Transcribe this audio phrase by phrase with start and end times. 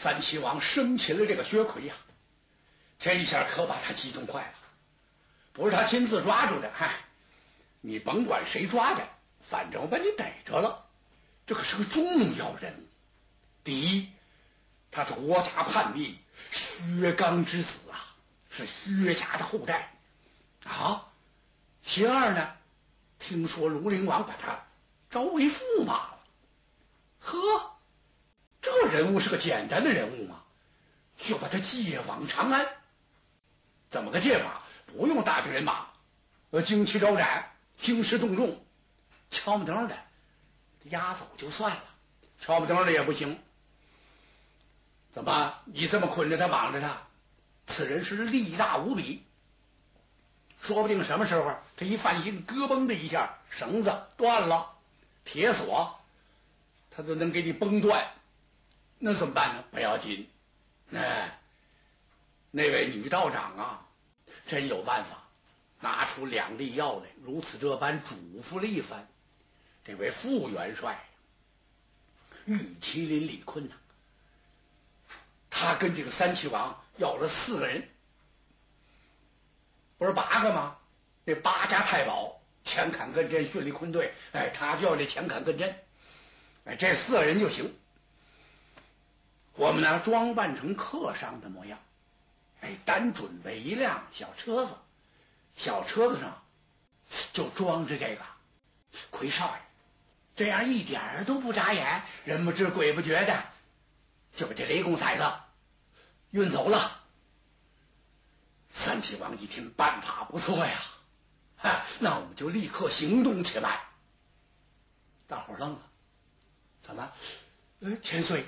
[0.00, 1.94] 三齐王生擒了这个薛奎呀，
[2.98, 4.54] 这一下可把他激动坏了。
[5.52, 6.90] 不是他亲自抓住的，嗨，
[7.82, 9.06] 你甭管谁抓的，
[9.40, 10.86] 反正我把你逮着了。
[11.44, 12.86] 这可是个重要人物。
[13.62, 14.08] 第一，
[14.90, 16.18] 他是国家叛逆
[16.50, 18.16] 薛刚之子啊，
[18.48, 19.92] 是薛家的后代
[20.64, 21.08] 啊。
[21.84, 22.54] 其二呢，
[23.18, 24.64] 听说庐陵王把他
[25.10, 26.18] 招为驸马了。
[27.18, 27.69] 呵，
[28.62, 30.42] 这人物是个简单的人物吗？
[31.16, 32.66] 就把他借往长安。
[33.90, 34.62] 怎么个借法？
[34.86, 35.86] 不用大队人马，
[36.50, 38.64] 呃，旌旗招展，兴师动众，
[39.30, 39.96] 敲木灯的
[40.84, 41.82] 押走就算了，
[42.40, 43.38] 敲木灯的也不行。
[45.12, 45.54] 怎么？
[45.66, 47.02] 你这么捆着他，绑着他？
[47.66, 49.24] 此人是力大无比，
[50.60, 54.76] 说不定什么时候他一犯心，咯嘣的一下，绳子断了，
[55.24, 56.00] 铁锁
[56.90, 58.12] 他都能给你崩断。
[59.00, 59.64] 那怎么办呢？
[59.72, 60.28] 不要紧，
[60.92, 61.40] 哎，
[62.52, 63.86] 那位女道长啊。
[64.46, 65.28] 真有办法，
[65.78, 69.06] 拿出两粒药来，如此这般嘱咐了一番。
[69.84, 71.04] 这位副元帅
[72.46, 73.76] 玉麒麟李坤呐，
[75.50, 77.88] 他跟这个三齐王要了四个人，
[79.98, 80.76] 不是八个吗？
[81.24, 85.78] 那八家太保前坎艮震训力坤队，哎，他就要这前坎艮震，
[86.64, 87.72] 哎，这四个人就行。
[89.54, 91.78] 我们呢，装扮成客商的模样。
[92.60, 94.74] 哎，单准备一辆小车子，
[95.56, 96.42] 小车子上
[97.32, 98.24] 就装着这个
[99.10, 99.62] 奎少爷，
[100.36, 103.44] 这样一点儿都不眨眼，人不知鬼不觉的
[104.36, 105.24] 就把这雷公崽子
[106.30, 106.98] 运走了。
[108.72, 110.78] 三齐王一听，办法不错呀，
[111.56, 113.80] 哈，那我们就立刻行动起来。
[115.26, 115.80] 大伙愣了，
[116.82, 117.10] 怎么？
[117.80, 118.46] 呃，千岁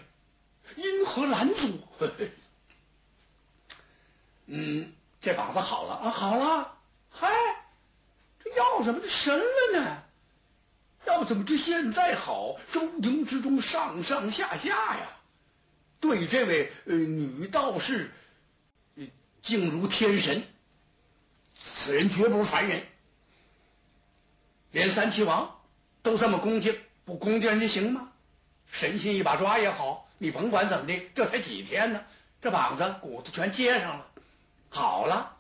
[0.77, 1.79] 因何拦阻？
[4.47, 6.79] 嗯，这膀子好了啊，好了，
[7.11, 7.29] 嗨，
[8.43, 10.03] 这药怎么就神了呢？
[11.07, 12.57] 要不怎么这现在好？
[12.71, 15.17] 周营之中上上下下呀，
[16.01, 18.13] 对这位呃女道士
[19.43, 20.45] 敬如天神，
[21.55, 22.87] 此人绝不是凡人。
[24.71, 25.61] 连三齐王
[26.03, 28.12] 都这么恭敬，不恭敬人家行吗？
[28.73, 32.05] 神仙一把抓也好，你甭管怎么的，这才几天呢，
[32.41, 34.11] 这膀子骨头全接上了。
[34.71, 35.37] 好了，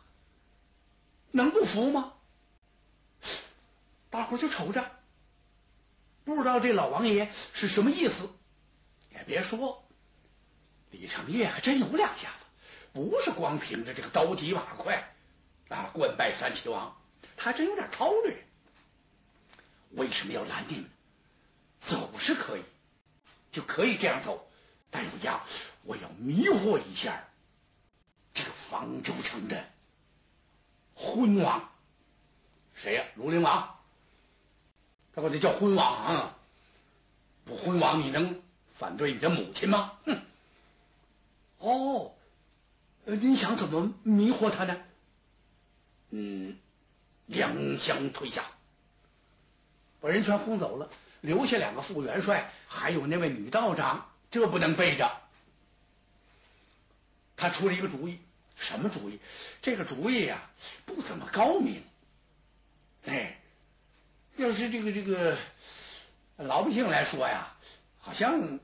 [1.30, 2.12] 能不服吗？
[4.10, 4.88] 大伙就瞅着，
[6.24, 8.30] 不知道这老王爷是什么意思。
[9.10, 9.82] 也别说，
[10.90, 12.44] 李成业还真有两下子，
[12.92, 15.10] 不是光凭着这个刀急马快
[15.70, 17.00] 啊棍败三齐王，
[17.38, 18.44] 他还真有点韬略。
[19.92, 20.90] 为什么要拦你们？
[21.80, 22.62] 走是可以，
[23.52, 24.48] 就可以这样走，
[24.90, 25.42] 但有样，
[25.84, 27.24] 我要迷惑一下。
[28.34, 29.62] 这个方舟城的
[30.94, 31.70] 昏王
[32.74, 33.04] 谁呀？
[33.18, 33.78] 庐陵王，
[35.14, 36.38] 他管他叫昏王啊！
[37.44, 38.40] 不昏王，你能
[38.72, 39.98] 反对你的母亲吗？
[40.06, 40.22] 哼！
[41.58, 42.14] 哦，
[43.04, 44.82] 你想怎么迷惑他呢？
[46.08, 46.56] 嗯，
[47.26, 48.44] 两相推下，
[50.00, 50.88] 把人全轰走了，
[51.22, 55.18] 留下两个副元帅，还有那位女道长，这不能背着。
[57.36, 58.18] 他出了一个主意，
[58.56, 59.18] 什么主意？
[59.62, 60.50] 这个主意呀，
[60.84, 61.82] 不怎么高明。
[63.06, 63.40] 哎，
[64.36, 65.38] 要是这个这个
[66.36, 67.56] 老百姓来说呀，
[67.98, 68.58] 好像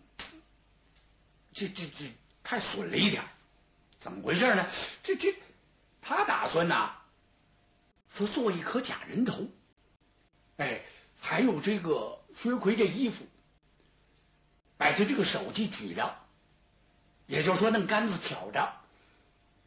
[1.55, 3.23] 这这这太损了一点。
[4.01, 4.67] 怎么回事呢？
[5.03, 5.35] 这这
[6.03, 6.93] 他打算呐，
[8.15, 9.49] 说做一颗假人头，
[10.57, 10.83] 哎，
[11.21, 13.27] 还有这个薛奎这衣服，
[14.77, 16.17] 把他这个手机举着。
[17.27, 18.73] 也就是说，弄杆子挑着，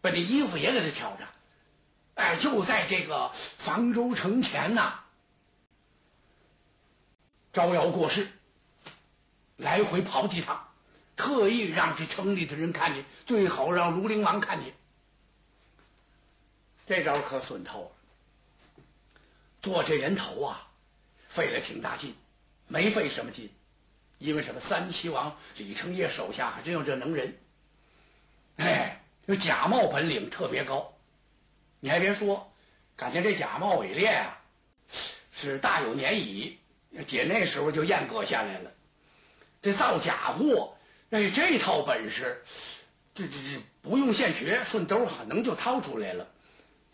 [0.01, 1.27] 把那衣服也给他挑着，
[2.15, 5.01] 哎，就在这个房州城前呐，
[7.53, 8.27] 招摇过市，
[9.57, 10.67] 来回跑几趟，
[11.15, 14.73] 特意让这城里的人看见，最好让卢陵王看见。
[16.87, 18.81] 这招可损透了，
[19.61, 20.67] 做这人头啊，
[21.29, 22.15] 费了挺大劲，
[22.71, 23.49] 没费什么劲，
[24.17, 24.61] 因为什么？
[24.61, 27.37] 三齐王李成业手下还真有这能人。
[28.55, 30.93] 哎，这假冒本领特别高，
[31.81, 32.49] 你还别说，
[32.95, 34.39] 感觉这假冒伪劣啊，
[35.33, 36.57] 是大有年矣。
[37.07, 38.71] 姐那时候就验割下来了，
[39.61, 40.77] 这造假货，
[41.09, 42.41] 哎，这套本事，
[43.15, 46.29] 这这这不用现学，顺兜可能就掏出来了，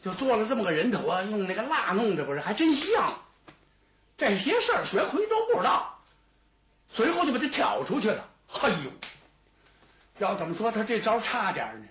[0.04, 3.22] 就做了这么个人头啊，用那个蜡弄的，不是还真像。
[4.18, 6.02] 这些事儿薛奎都不知道，
[6.92, 8.28] 随后就把他挑出去了。
[8.62, 8.92] 哎呦！
[10.18, 11.88] 要怎么说他这招差点呢？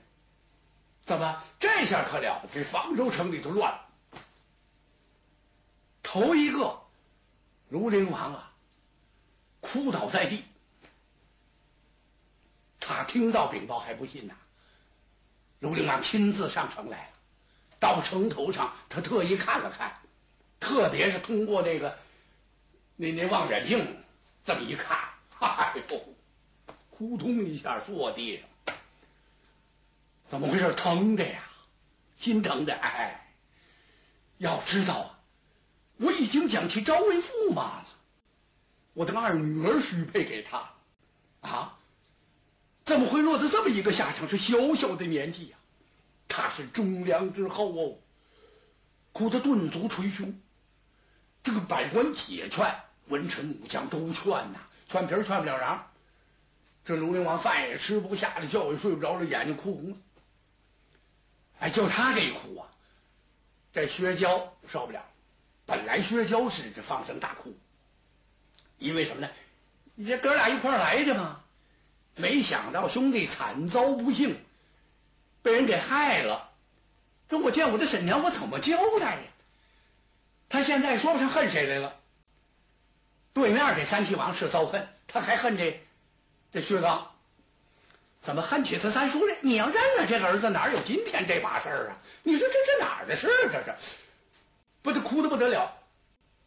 [1.05, 2.43] 怎么这下可了？
[2.53, 3.87] 这方州城里头乱了。
[6.03, 6.81] 头一个
[7.71, 8.53] 庐陵王啊，
[9.61, 10.45] 哭倒在地。
[12.81, 14.35] 他听到禀报还不信呐。
[15.61, 17.13] 庐陵王亲自上城来了，
[17.79, 20.01] 到城头上，他特意看了看，
[20.59, 21.97] 特别是通过那个
[22.97, 23.97] 那那望远镜
[24.45, 24.99] 这么一看，
[25.39, 26.17] 哎呦，
[26.91, 28.75] 扑通一下坐地上。
[30.29, 30.73] 怎么回事？
[30.73, 31.43] 疼的呀，
[32.19, 32.75] 心疼的。
[32.75, 33.33] 哎，
[34.39, 35.19] 要知道啊，
[35.99, 37.87] 我已经将其招为驸马了，
[38.95, 40.73] 我的二女儿许配给他
[41.43, 41.79] 啊，
[42.85, 44.27] 怎么会落得这么一个下场？
[44.27, 45.59] 是小小的年纪呀，
[46.29, 47.99] 他是忠良之后哦，
[49.13, 50.41] 哭得顿足捶胸。
[51.45, 52.75] 这个百官解劝，
[53.09, 54.59] 文臣武将都劝呐，
[54.89, 55.79] 劝皮劝不了瓤。
[56.85, 59.97] 这庐陵王饭也吃不下了，觉也睡不着了，眼睛哭红了。
[61.59, 62.69] 哎，就他这一哭啊，
[63.73, 65.05] 这薛娇受不了。
[65.67, 67.57] 本来薛娇是这放声大哭，
[68.79, 69.29] 因为什么呢？
[69.97, 71.41] 你这哥俩一块来的嘛，
[72.15, 74.39] 没想到兄弟惨遭不幸，
[75.43, 76.53] 被人给害了。
[77.29, 79.23] 这我见我的婶娘，我怎么交代呀？
[80.49, 81.99] 他现在说不上恨谁来了。
[83.37, 85.79] 对面这三齐王是遭恨，他还恨这
[86.53, 87.13] 这薛刚。
[88.23, 89.37] 怎么恨起他三叔来？
[89.43, 91.99] 你要认了这个儿子，哪有今天这把事儿啊？
[92.23, 93.51] 你说这这哪儿的事儿？
[93.53, 93.77] 这是
[94.81, 95.77] 不得哭的不得了。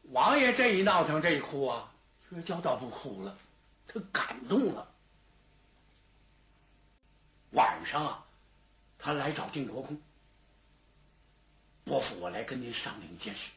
[0.01, 1.91] 王爷这一闹腾，这一哭啊，
[2.27, 3.37] 薛娇倒不哭了，
[3.87, 4.87] 他感动了。
[7.51, 8.25] 晚上啊，
[8.97, 10.01] 他来找定国公，
[11.83, 13.51] 伯父，我来跟您商量一件事。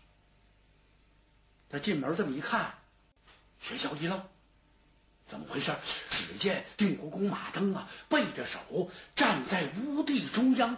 [1.71, 2.75] 他进门这么一看，
[3.63, 4.23] 学校一愣。
[5.25, 5.73] 怎么回事？
[6.11, 10.77] 只见定国公马登啊，背着手站在屋地中央，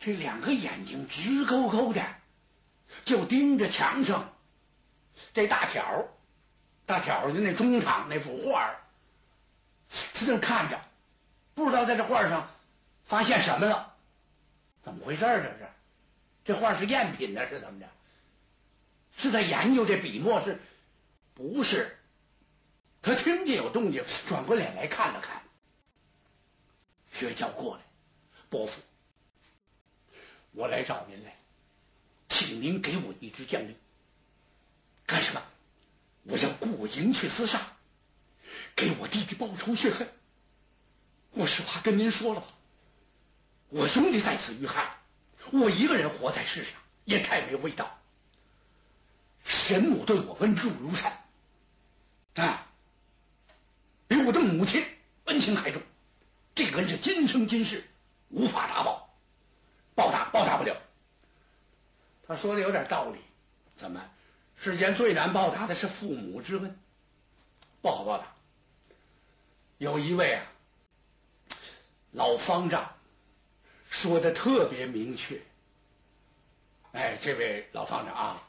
[0.00, 2.04] 这两个眼睛直勾勾的，
[3.04, 4.32] 就盯着墙上
[5.34, 6.08] 这大条
[6.86, 8.74] 大条的那中场那幅画
[9.88, 10.80] 他正看着，
[11.54, 12.50] 不知道在这画上
[13.04, 13.94] 发现什么了。
[14.82, 15.20] 怎么回事？
[15.20, 15.68] 这是
[16.44, 17.46] 这画是赝品呢？
[17.48, 17.86] 是怎么着？
[19.16, 20.42] 是在研究这笔墨？
[20.42, 20.58] 是
[21.40, 21.96] 不是？
[23.02, 25.42] 他听见有动静，转过脸来看了看。
[27.10, 27.82] 薛娇过来，
[28.50, 28.82] 伯父，
[30.52, 31.34] 我来找您来，
[32.28, 33.74] 请您给我一支将令。
[35.06, 35.42] 干什么？
[36.24, 37.58] 我要过营去厮杀，
[38.76, 40.12] 给我弟弟报仇雪恨。
[41.30, 42.46] 我实话跟您说了吧，
[43.70, 44.98] 我兄弟在此遇害，
[45.52, 46.74] 我一个人活在世上
[47.06, 47.98] 也太没味道。
[49.42, 51.18] 神母对我恩重如山
[52.34, 52.66] 啊。
[54.06, 54.86] 比我的母亲
[55.24, 55.82] 恩情还重，
[56.54, 57.82] 这个恩是今生今世
[58.28, 59.12] 无法答报，
[59.96, 60.76] 报答报答不了。
[62.28, 63.18] 他说的有点道理，
[63.74, 64.08] 怎么
[64.56, 66.78] 世间最难报答的是父母之恩，
[67.82, 68.32] 不好报答。
[69.78, 70.46] 有一位啊
[72.12, 72.94] 老方丈
[73.88, 75.42] 说的特别明确，
[76.92, 78.48] 哎，这位老方丈啊，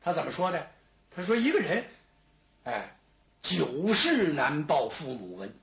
[0.00, 0.70] 他怎么说的？
[1.10, 1.84] 他说一个人，
[2.62, 2.94] 哎。
[3.48, 5.54] 九世难报父母恩，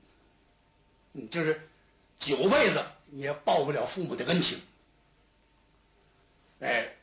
[1.12, 1.68] 嗯，就是
[2.18, 4.60] 九辈子也报不了父母的恩情。
[6.58, 6.96] 哎，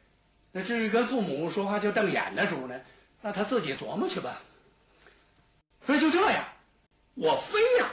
[0.52, 2.82] 那至于跟父母说话就瞪眼的主呢，
[3.22, 4.42] 那他自己琢磨去吧。
[5.86, 6.46] 说就这样，
[7.14, 7.90] 我非呀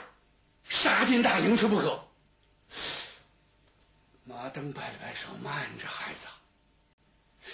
[0.65, 2.03] 杀进大营去不可。
[4.25, 6.27] 马登摆了摆手，慢着，孩子，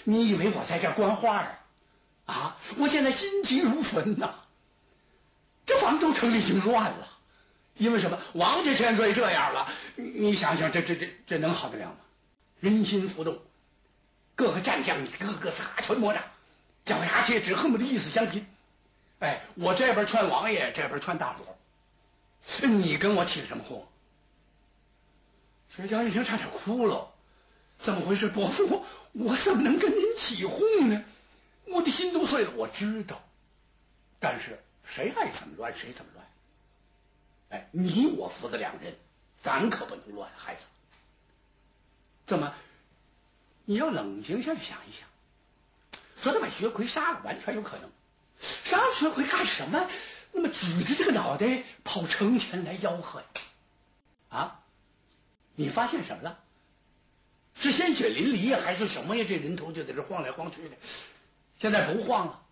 [0.03, 1.59] 你以为我在这观画啊？
[2.25, 4.39] 啊，我现在心急如焚呐。
[5.67, 7.07] 这房州城里已经乱了，
[7.75, 8.17] 因为什么？
[8.33, 11.97] 王家千岁这样了，你想想，这这这这能好得了吗？
[12.61, 13.39] 人心浮动，
[14.35, 16.23] 各个战将个个擦拳魔掌，
[16.85, 18.47] 咬牙切齿，恨不得一死相拼。
[19.19, 21.57] 哎，我这边劝王爷，这边劝大伙，
[22.65, 23.85] 你跟我起什么哄？
[25.75, 27.11] 薛娇一听，差点哭了。
[27.77, 28.29] 怎么回事？
[28.29, 31.03] 伯父，我怎么能跟您起哄呢？
[31.65, 32.51] 我的心都碎了。
[32.55, 33.21] 我知道，
[34.19, 34.63] 但是。
[34.89, 36.25] 谁爱怎么乱谁怎么乱，
[37.49, 38.95] 哎，你我父子两人，
[39.41, 40.63] 咱可不能乱，孩子。
[42.25, 42.53] 怎么？
[43.65, 45.07] 你要冷静下去想一想，
[46.21, 47.89] 说他把薛奎杀了，完全有可能。
[48.39, 49.89] 杀了薛奎干什么？
[50.31, 53.25] 那么举着这个脑袋跑城前来吆喝呀？
[54.29, 54.63] 啊？
[55.55, 56.39] 你发现什么了？
[57.55, 59.25] 是鲜血淋漓呀，还是什么呀？
[59.27, 60.75] 这人头就在这晃来晃去的，
[61.59, 62.43] 现在不晃了。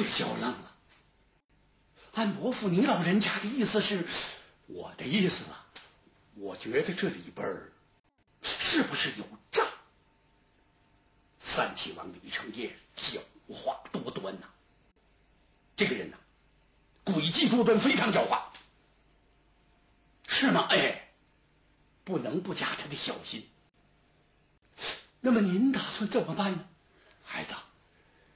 [0.00, 0.04] 哦。
[0.04, 0.74] 薛娇愣了，
[2.14, 4.04] 安伯父，你老人家的意思是？
[4.66, 5.66] 我的意思啊，
[6.34, 7.72] 我觉得这里边儿
[8.42, 9.64] 是不是有诈？
[11.40, 14.46] 三齐王李成业狡猾多端呐，
[15.76, 16.16] 这个人呐，
[17.04, 18.42] 诡计多端，非常狡猾，
[20.26, 20.66] 是吗？
[20.68, 21.08] 哎，
[22.04, 23.48] 不能不加他的小心。
[25.20, 26.68] 那么您打算怎么办呢？
[27.24, 27.54] 孩子，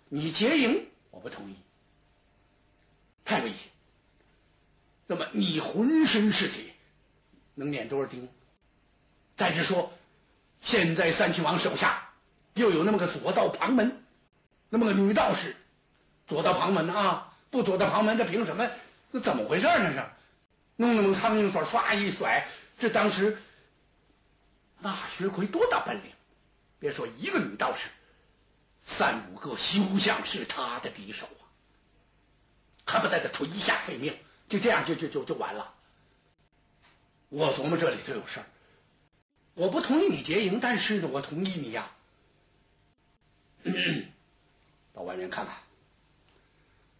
[0.08, 0.90] 你结营，
[1.22, 1.54] 不同意，
[3.24, 3.70] 太危险。
[5.06, 6.74] 那么你浑身是铁，
[7.54, 8.28] 能撵多少钉？
[9.36, 9.92] 再者说，
[10.60, 12.10] 现在三齐王手下
[12.54, 14.02] 又有那么个左道旁门，
[14.68, 15.56] 那么个女道士，
[16.26, 18.70] 左道旁门啊，不左道旁门，他凭什么？
[19.10, 19.92] 那怎么回事呢？
[19.92, 20.04] 是
[20.76, 22.48] 弄那么苍蝇水唰一甩，
[22.78, 23.38] 这当时
[24.80, 26.12] 那薛奎多大本领？
[26.78, 27.88] 别说一个女道士，
[28.96, 31.44] 三五个休想是他的敌手啊！
[32.84, 34.16] 还不在这垂下废命？
[34.48, 35.72] 就这样，就就就就完了。
[37.30, 38.46] 我琢磨这里头有事儿，
[39.54, 41.90] 我不同意你结营，但是呢，我同意你呀。
[44.92, 45.56] 到外面看看，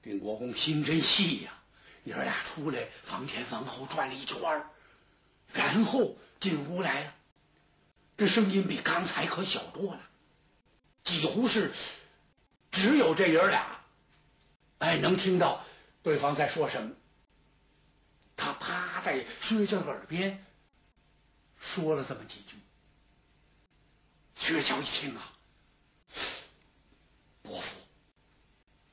[0.03, 1.53] 定国公心真细呀！
[2.05, 4.41] 爷俩出来，房前房后转了一圈
[5.53, 7.15] 然后进屋来了。
[8.17, 10.01] 这声音比刚才可小多了，
[11.05, 11.73] 几乎是
[12.71, 13.81] 只有这爷俩，
[14.79, 15.65] 哎，能听到
[16.03, 16.95] 对方在说什么。
[18.37, 20.45] 他趴在薛娇耳边
[21.61, 22.57] 说了这么几句，
[24.35, 25.33] 薛娇一听啊，
[27.43, 27.81] 伯父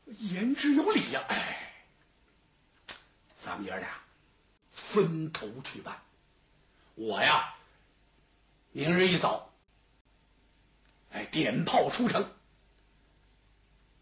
[0.05, 1.73] 言之有理呀，哎，
[3.41, 3.89] 咱们爷俩
[4.71, 5.99] 分头去办。
[6.95, 7.55] 我呀，
[8.71, 9.48] 明日一早，
[11.11, 12.29] 哎，点炮出城，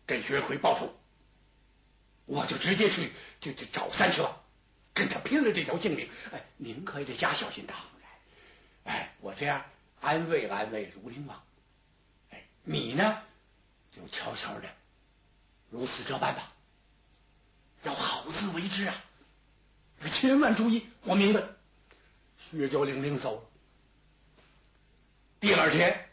[0.05, 0.93] 跟薛奎报仇，
[2.25, 4.41] 我就直接去就就找三七王。
[4.93, 7.67] 跟他拼了这条性命，哎，您可得加小心。
[7.67, 7.77] 当
[8.83, 9.63] 然，哎，我这样
[10.01, 11.43] 安慰安慰卢陵王，
[12.31, 13.21] 哎，你呢
[13.95, 14.67] 就悄悄的
[15.69, 16.51] 如此这般吧，
[17.83, 18.95] 要好自为之啊！
[20.11, 21.55] 千万注意，我明白了。
[22.39, 23.49] 薛娇领走了。
[25.39, 26.06] 第二天，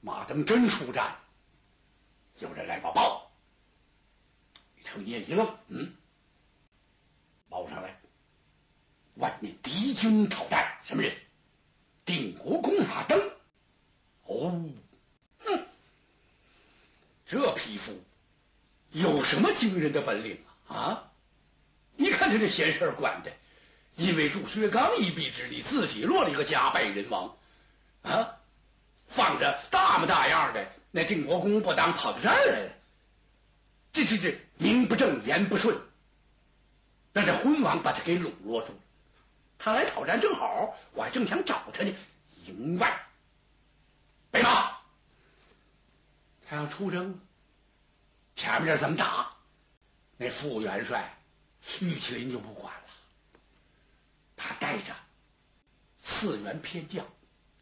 [0.00, 1.18] 马登真出战，
[2.38, 3.30] 有人来报报，
[4.84, 5.94] 程业一愣，嗯。
[7.48, 8.00] 报上来，
[9.16, 11.16] 外面敌军讨战，什么人？
[12.04, 13.30] 定国公马登。
[14.24, 14.64] 哦，
[15.40, 15.66] 哼，
[17.26, 18.00] 这匹夫
[18.90, 20.76] 有什么惊人的本领啊？
[20.76, 21.12] 啊，
[21.96, 23.32] 你看他这闲事管的，
[23.96, 27.36] 因为助薛刚一臂之力，自己落了一个家败人亡
[28.02, 28.39] 啊！
[29.10, 32.72] 放着大模大样的那定国公不当，跑到这儿来了，
[33.92, 35.78] 这这这名不正言不顺。
[37.12, 38.78] 让这昏王把他给笼络住了，
[39.58, 41.92] 他来讨战正好，我还正想找他呢。
[42.46, 43.06] 营外
[44.30, 44.78] 备马，
[46.48, 47.20] 他要出征，
[48.34, 49.34] 前面这怎么打？
[50.16, 51.18] 那副元帅
[51.80, 52.82] 玉麒麟就不管了，
[54.36, 54.94] 他带着
[56.02, 57.06] 四员偏将、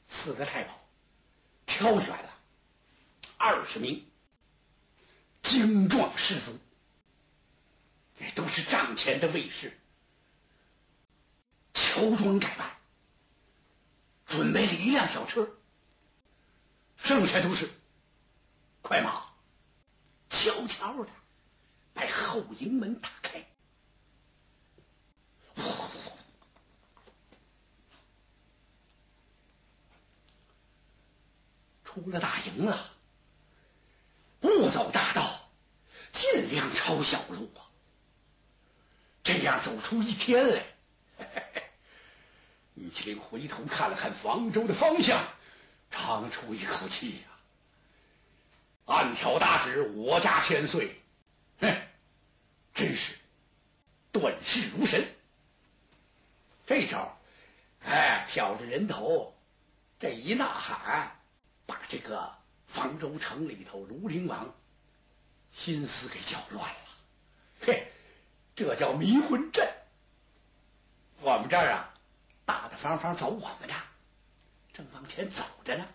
[0.09, 0.78] 四个太保，
[1.69, 2.35] 挑选了
[3.37, 4.05] 二十名
[5.43, 6.59] 精壮士卒。
[8.35, 9.79] 都是帐前的卫士，
[11.73, 12.77] 乔装改扮，
[14.27, 15.49] 准备了一辆小车，
[16.97, 17.71] 剩下都是
[18.83, 19.23] 快马，
[20.29, 21.11] 悄悄的
[21.95, 23.09] 把后营门打
[32.03, 32.91] 出了大营了，
[34.41, 35.51] 不走大道，
[36.13, 37.67] 尽量抄小路啊。
[39.25, 40.65] 这样走出一天来，
[42.75, 45.21] 玉麒麟回头看了看房州的方向，
[45.91, 47.25] 长出一口气呀。
[48.87, 50.99] 暗挑大指，我家千岁，
[51.61, 51.77] 哼，
[52.75, 53.19] 真是
[54.13, 55.07] 断事如神。
[56.67, 57.19] 这招，
[57.85, 59.37] 哎，挑着人头，
[60.01, 61.18] 这一呐喊，
[61.89, 64.55] 这个方州城里头庐陵王
[65.53, 66.81] 心思给搅乱了。
[67.63, 67.93] 嘿。
[68.55, 69.73] 这叫迷魂阵。
[71.21, 71.95] 我们这儿啊，
[72.45, 73.75] 大大方方走我们的，
[74.73, 75.87] 正往前走着呢。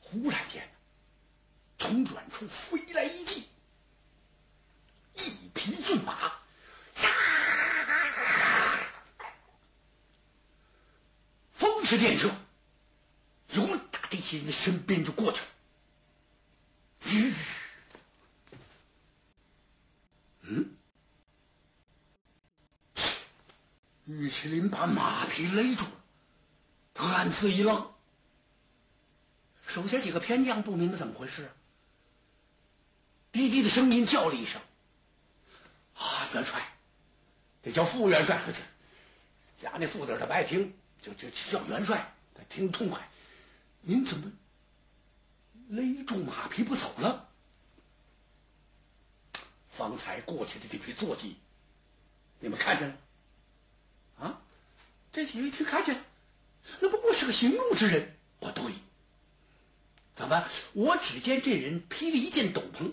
[0.00, 0.66] 忽然间，
[1.78, 3.46] 从远处飞来一骑，
[5.16, 6.32] 一匹骏马，
[6.94, 7.10] 杀，
[11.52, 12.30] 风驰电掣，
[13.48, 13.76] 有
[14.10, 15.46] 这些人的身边就过去了。
[20.42, 20.76] 嗯。
[24.04, 25.90] 玉麒麟把马匹勒住了，
[26.94, 27.92] 他暗自一愣，
[29.66, 31.50] 手下几个偏将不明白怎么回事，
[33.32, 34.62] 低低的声音叫了一声
[35.98, 36.72] ：“啊，元帅！”
[37.62, 38.40] 得叫副元帅，
[39.60, 40.72] 家那副字他不爱听，
[41.02, 43.10] 就就叫元帅，他听痛快。
[43.88, 44.32] 您怎么
[45.68, 47.28] 勒住马匹不走了？
[49.70, 51.36] 方才过去的这批坐骑，
[52.40, 52.96] 你们看见了？
[54.18, 54.42] 啊，
[55.12, 56.02] 这几位一听看见了，
[56.80, 58.12] 那不过是个行路之人。
[58.40, 58.72] 不对，
[60.16, 60.44] 怎么？
[60.72, 62.90] 我只见这人披了一件斗篷。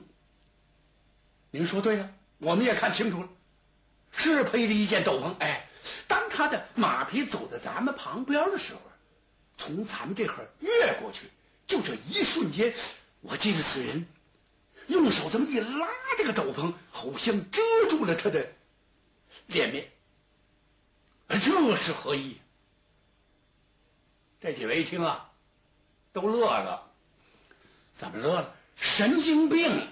[1.49, 3.29] 您说对了，我们也看清楚了。
[4.11, 5.67] 是披了一件斗篷，哎，
[6.07, 8.81] 当他的马匹走在咱们旁边的时候，
[9.57, 11.29] 从咱们这块越过去，
[11.67, 12.73] 就这一瞬间，
[13.21, 14.07] 我记得此人
[14.87, 18.51] 用手这么一拉这个斗篷，好像遮住了他的
[19.47, 19.89] 脸面，
[21.29, 22.37] 这是何意？
[24.41, 25.31] 这几位一听啊，
[26.11, 26.91] 都乐了，
[27.95, 28.55] 怎么乐了？
[28.75, 29.87] 神经病！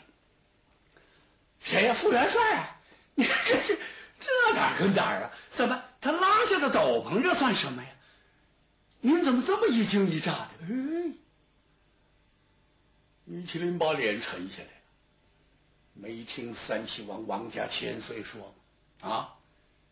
[1.64, 1.94] 谁呀？
[1.94, 2.56] 副元帅？
[2.56, 2.78] 啊
[3.16, 3.80] 你这是？
[4.20, 5.32] 这哪跟哪啊？
[5.52, 7.90] 怎么他拉下的斗篷，这算什么呀？
[9.02, 10.48] 您怎么这么一惊一乍的？
[10.62, 11.14] 哎，
[13.26, 14.72] 玉麒麟把脸沉下来了。
[15.94, 18.54] 没听三齐王王家千岁说
[19.02, 19.36] 啊，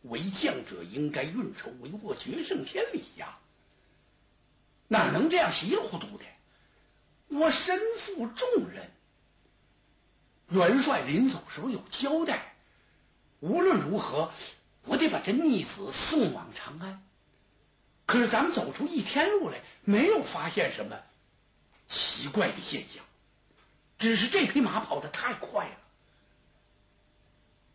[0.03, 3.39] 为将者应该运筹帷幄，决胜千里呀！
[4.87, 6.23] 哪能这样稀里糊涂的？
[7.27, 8.91] 我身负重任，
[10.49, 12.53] 元帅临走时候有交代。
[13.39, 14.31] 无论如何，
[14.83, 17.03] 我得把这逆子送往长安。
[18.09, 20.99] 可是咱们走出一天路来，没有发现什么
[21.87, 23.05] 奇怪的现象，
[23.99, 25.77] 只是这匹马跑得太快了。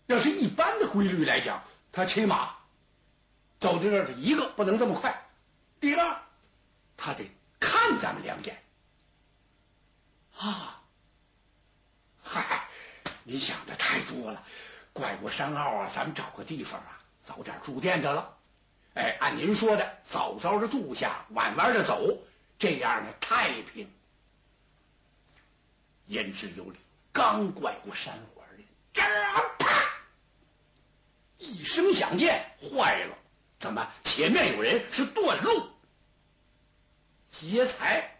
[0.06, 1.62] 要是一般的规律来讲，
[1.92, 2.56] 他骑马
[3.60, 5.24] 走到这儿的一个不能这么快，
[5.78, 6.20] 第二
[6.96, 8.60] 他得看咱们两眼。
[10.36, 10.82] 啊，
[12.24, 12.68] 嗨，
[13.22, 14.42] 你想的太多了。
[14.92, 18.36] 拐过山坳啊，咱们找个地方啊，早点住店得了。
[18.94, 22.18] 哎，按您说的，早早的住下，晚晚的走，
[22.58, 23.90] 这样呢太平。
[26.06, 26.78] 言之有理。
[27.12, 29.44] 刚拐过山环里，啪！
[31.38, 33.16] 一声响箭，坏了！
[33.60, 35.68] 怎么前面有人是断路
[37.30, 38.13] 劫财？